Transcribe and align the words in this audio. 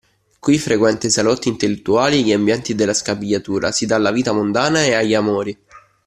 Qui 0.43 0.57
frequenta 0.57 1.05
i 1.05 1.11
salotti 1.11 1.47
intellettuali 1.47 2.17
e 2.17 2.23
gli 2.23 2.31
ambienti 2.33 2.73
della 2.73 2.95
Scapigliatura, 2.95 3.71
si 3.71 3.85
dà 3.85 3.97
alla 3.97 4.09
vita 4.09 4.31
mondana 4.33 4.83
e 4.83 4.95
agli 4.95 5.13
amori. 5.13 5.55